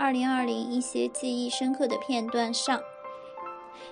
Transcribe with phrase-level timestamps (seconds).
[0.00, 2.80] 二零二零一些记忆深刻的片段上。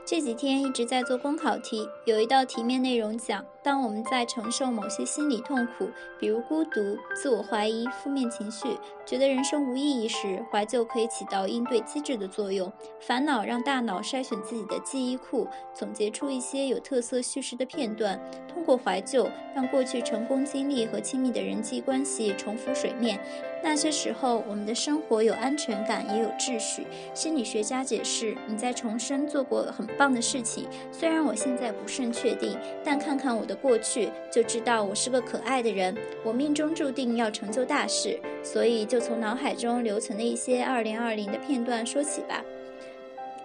[0.06, 8.66] 这几天一直在做公考题，有一道题面内容讲，当我们在承受某些心理痛苦，比如孤独、自我怀疑、负面情绪，
[9.04, 12.72] 觉得人生无意义时，怀旧可以起到应对机制的作用。
[12.98, 18.18] 烦恼让大脑筛选自己的记忆库，总结出一些有特色叙事的片段，
[18.50, 23.20] 通过怀旧，让过去成功经历和亲密的人际关系重浮水面。
[23.60, 26.86] 那些时候，我们的生活有安全感，也有秩序。
[27.12, 30.66] 心理学家解释，你在重生做过很棒的事情。
[30.92, 35.96] 虽然我现在不甚确定，但看看我的过去，就知道我是个可爱的人。
[36.24, 42.42] 我命中注定要成就大事，所以就从脑海中留存的一些2020的片段说起吧。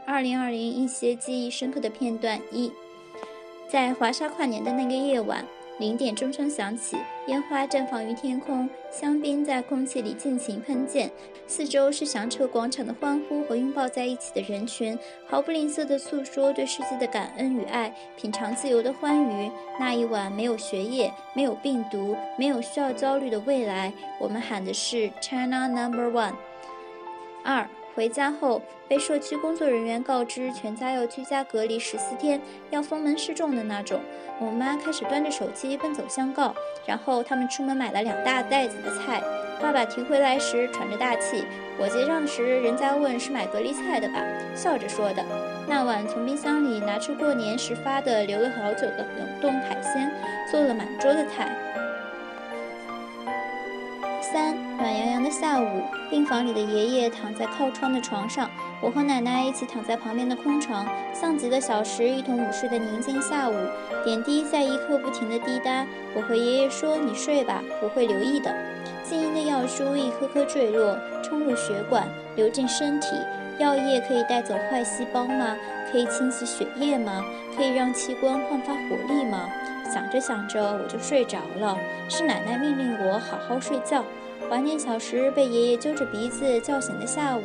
[0.08, 2.72] 2020一些记忆深刻的片段：一，
[3.70, 5.46] 在华沙跨年的那个夜晚。
[5.80, 11.10] 零点钟声响起，烟花绽放于天空，香槟在空气里尽情喷溅，
[11.48, 19.52] 四周是响彻广场的欢呼和拥抱在一起的人群，毫不吝啬地诉说对世界的感恩与爱，品尝自由的欢愉。
[19.80, 26.36] 那一晚没有学业，没有病毒，没有需要焦虑的未来，我们喊的是 China Number One。
[27.44, 27.68] 二。
[27.96, 32.42] 回家后，被社区工作人员告知全家要居家隔离十四天，
[32.72, 34.00] 要封门示众的那种。
[34.40, 36.56] 我妈开始端着手机奔走相告，
[36.88, 39.22] 然后他们出门买了两大袋子的菜。
[39.62, 41.46] 爸爸提回来时喘着大气，
[41.80, 44.22] 我结账时人家问是买隔离菜的吧，
[44.56, 45.24] 笑着说的。
[45.68, 50.12] 那晚从冰箱里拿出过年时发的留了好久的冷冻海鲜，
[50.52, 51.56] 做了满桌的菜。
[54.34, 58.50] 三暖洋洋的下午，病房里的爷爷躺在靠窗的床上，
[58.82, 63.54] 我和奶奶一起躺在旁边的空床，像极了小时一同午睡的宁静下午。
[64.04, 65.86] 点滴在一刻不停的滴答，
[66.16, 68.52] 我和爷爷说：“你睡吧，我会留意的。”
[69.08, 73.10] 静音的药珠一颗颗坠落，冲入血管，流进身体。
[73.60, 75.56] 药液可以带走坏细胞吗？
[75.92, 77.24] 可以清洗血液吗？
[77.56, 79.48] 可以让器官焕发活力吗？
[79.92, 81.78] 想着想着，我就睡着了。
[82.10, 84.04] 是奶奶命令我好好睡觉。
[84.50, 87.42] 怀念小时被爷爷揪着鼻子叫醒的下午，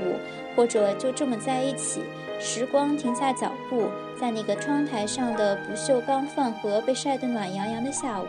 [0.56, 2.02] 或者就这么在一起。
[2.40, 3.88] 时光停下脚步，
[4.20, 8.26] 在那个窗台上的不锈钢饭盒被晒得暖洋洋的下午。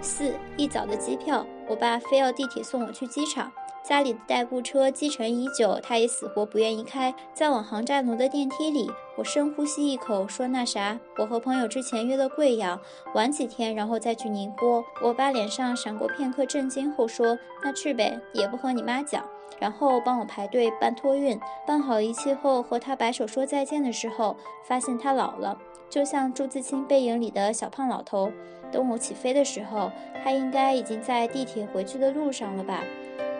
[0.00, 3.50] 四一早的机票，我爸非要地铁送我去机场。
[3.82, 7.12] 家里的代步车积尘已久，他也死活不愿意开。
[7.34, 12.80] 在往航站楼的电梯里，我深呼吸一口，说：“那啥，我和朋友之前约了贵阳，
[13.14, 19.24] 晚几天然后再去宁波。”我爸脸上闪过片刻震惊后说：“那去呗，也不和你妈讲。”
[19.58, 21.38] 然后帮我排队办托运。
[21.66, 25.58] 办好一切后，和他摆手说再见的时候，发现他老了，
[25.90, 28.30] 就像朱自清背影里的小胖老头。
[28.70, 29.90] 等我起飞的时候，
[30.22, 32.82] 他应该已经在地铁回去的路上了吧。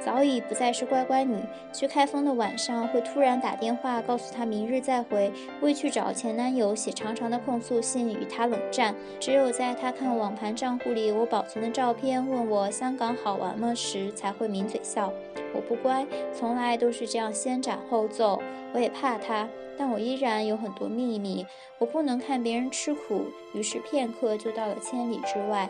[0.04, 1.36] 早已不再是乖乖女，
[1.72, 8.94] 去开封的晚上会突然打电话告诉她明日再回，为去找前男友写长长的控诉信与他冷战。
[9.20, 15.12] 只有在她看网盘账户里我保存的照片，问我香港好玩吗时，才会抿嘴笑。
[15.54, 18.42] 我不乖，从来都是这样先斩后奏。
[18.74, 19.48] 我也怕他，
[19.78, 21.46] 但我依然有很多秘密，
[21.78, 23.26] 我不能看别人吃苦。
[23.54, 25.68] 于是片刻就到了千里之外。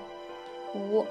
[0.75, 1.05] 五。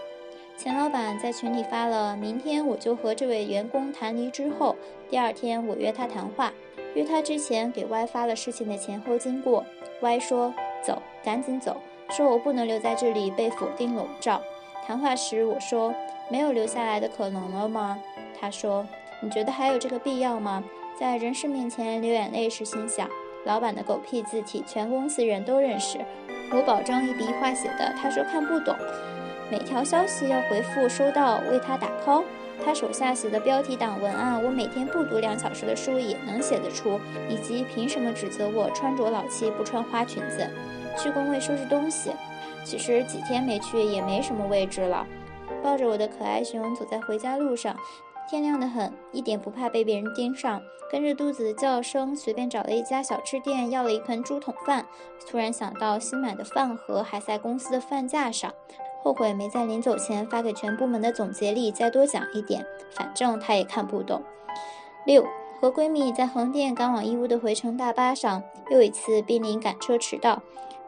[0.63, 4.75] 钱老板在群里发了，明天我就和这位员工谈离职后，
[5.09, 6.53] 第二天我约他谈话。
[6.93, 9.65] 约他之前给 Y 发了事情的前后经过。
[10.01, 10.53] Y 说
[10.85, 11.81] ：“走，赶紧走。”
[12.15, 14.39] 说我不能留在这里被否定笼罩。
[14.85, 15.95] 谈话时我说
[16.29, 17.97] ：“没有留下来的可能了吗？”
[18.39, 18.85] 他说
[19.19, 20.63] ：“你觉得还有这个必要吗？”
[20.95, 23.09] 在人事面前流眼泪时，心想：
[23.45, 25.97] 老板的狗屁字体全公司人都认识，
[26.53, 27.95] 我保证一笔一画写的。
[27.99, 28.75] 他说看不懂。
[29.51, 32.23] 每条消息要回复收到，为他打 call。
[32.63, 36.97] 他手下写的标题党文案，我每天不读两小时的书也能写得出。
[37.27, 40.49] 以及凭什么指责我穿着老气不穿花裙子？
[40.97, 42.11] 去工位收拾东西。
[42.63, 45.05] 其实几天没去也没什么位置了。
[45.61, 47.75] 抱着我的可爱熊走在回家路上，
[48.29, 50.61] 天亮得很，一点不怕被别人盯上。
[50.89, 54.85] 跟着肚子的叫声，随便找了一家小吃店，要了一盆猪桶饭。
[55.29, 58.53] 突然想到新买的饭盒还在公司的饭架上。
[59.03, 64.21] 后悔没在临走前发给全部门的总结里再多讲一点，反正他也看不懂。
[65.05, 65.25] 六
[65.59, 70.41] 和闺蜜在横店赶往义乌的回程大巴上，又一次濒临赶车迟到。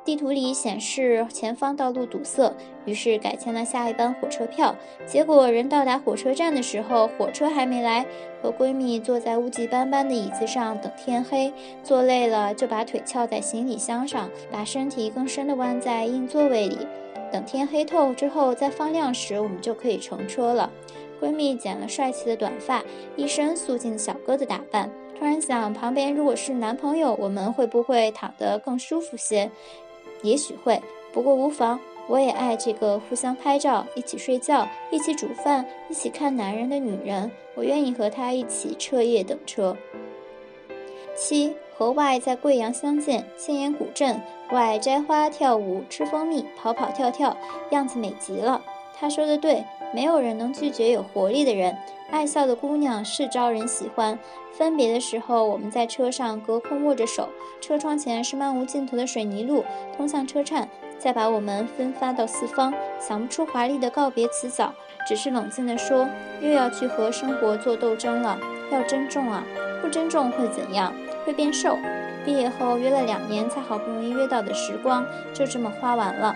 [0.06, 4.76] 地图里显示前方道路堵塞，于是改签了下一班火车票。
[5.06, 8.06] 结果人到达火车站的时候，火车还没来。
[8.42, 16.86] 和闺蜜坐在污迹斑斑的椅子上等天黑，坐累了就把腿翘在行李箱上，把身体更深的弯在硬座位里。
[17.34, 20.70] 等天黑透之后，再放亮时，我们就可以乘车了。
[21.20, 22.84] 闺蜜剪了帅气的短发，
[23.16, 24.88] 一身素净小哥的打扮。
[25.18, 29.50] 突然想，旁边如果是男朋友，我们会不会躺得更舒服些？
[30.22, 30.80] 也许会，
[31.12, 31.80] 不过无妨。
[32.08, 37.32] 我也爱这个互相拍照、一起睡觉、一起煮饭、一起看男人的女人。
[37.56, 39.76] 我愿意和她一起彻夜等车。
[41.16, 44.22] 七和外在贵阳相见，千岩古镇
[44.54, 47.36] ，Y 摘花、跳舞、吃蜂蜜、跑跑跳跳，
[47.72, 48.62] 样子美极了。
[48.96, 51.76] 他说的对，没有人能拒绝有活力的人。
[52.12, 54.20] 爱笑的姑娘是招人喜欢。
[54.52, 57.30] 分别的时候，我们在车上隔空握着手，
[57.60, 59.66] 车窗前是漫无尽头的水泥路，
[59.98, 60.70] 通向车站，
[61.00, 62.72] 再把我们分发到四方。
[63.00, 64.72] 想不出华丽的告别辞藻，
[65.08, 66.08] 只是冷静地说：
[66.40, 68.38] 又要去和生活做斗争了。
[68.72, 69.44] 要珍重啊，
[69.82, 70.94] 不珍重会怎样？
[71.26, 71.76] 会变瘦。
[72.26, 76.36] 毕业后约了两年才好不容易约到的时光，就这么花完了。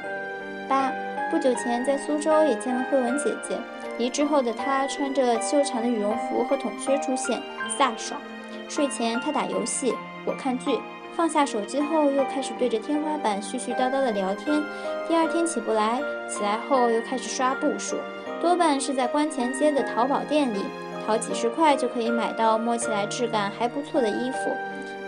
[0.68, 0.92] 八。
[1.30, 3.58] 不久前在苏州也见了慧文姐姐，
[3.98, 7.42] 离职后的她穿着修长的羽绒服和筒靴出现，
[7.78, 8.18] 飒爽。
[8.70, 9.94] 睡前她打游戏，
[10.24, 10.80] 我看剧，
[11.18, 14.64] 放下手机后又开始对着天花板絮絮叨叨的聊天。
[15.06, 17.98] 第二天起不来，起来后又开始刷步数，
[18.40, 20.64] 多半是在关前街的淘宝店里，
[21.06, 24.38] 淘几十块就可以买到摸起来质感还不错的衣服。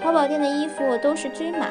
[0.02, 1.68] 淘宝店的衣服都是均码。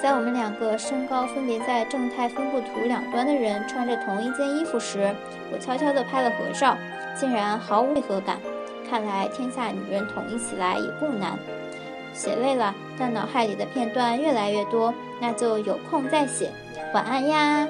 [0.00, 5.12] 在我们两个身高分别在正态分布图两端的人穿着同一件衣服时，
[5.52, 6.76] 我悄悄地拍了合照，
[7.16, 8.38] 竟然毫无违和感。
[8.88, 11.36] 看来天下女人统一起来也不难。
[12.14, 16.50] 写累了，但脑海里的片段越来越多，那就有空再写。
[16.94, 17.66] 晚安呀。